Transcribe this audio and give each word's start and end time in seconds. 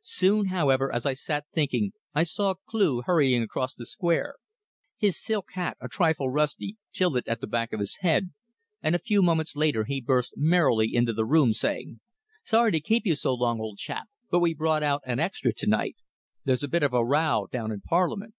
Soon, 0.00 0.46
however, 0.46 0.90
as 0.90 1.04
I 1.04 1.12
sat 1.12 1.44
thinking, 1.52 1.92
I 2.14 2.22
saw 2.22 2.54
Cleugh 2.66 3.02
hurrying 3.04 3.42
across 3.42 3.74
the 3.74 3.84
square, 3.84 4.36
his 4.96 5.22
silk 5.22 5.52
hat, 5.52 5.76
a 5.82 5.88
trifle 5.88 6.30
rusty, 6.30 6.78
tilted 6.94 7.28
at 7.28 7.42
the 7.42 7.46
back 7.46 7.74
of 7.74 7.80
his 7.80 7.96
head, 7.96 8.30
and 8.82 8.94
a 8.94 8.98
few 8.98 9.22
moments 9.22 9.54
later 9.54 9.84
he 9.84 10.00
burst 10.00 10.32
merrily 10.38 10.94
into 10.94 11.12
the 11.12 11.26
room, 11.26 11.52
saying 11.52 12.00
"Sorry 12.42 12.72
to 12.72 12.80
keep 12.80 13.04
you 13.04 13.14
so 13.16 13.34
long, 13.34 13.60
old 13.60 13.76
chap, 13.76 14.08
but 14.30 14.38
we 14.40 14.54
brought 14.54 14.82
out 14.82 15.02
an 15.04 15.20
extra 15.20 15.52
to 15.52 15.66
night. 15.66 15.96
There's 16.42 16.62
a 16.64 16.68
bit 16.68 16.82
of 16.82 16.94
a 16.94 17.04
row 17.04 17.46
down 17.50 17.70
in 17.70 17.82
Parliament." 17.82 18.32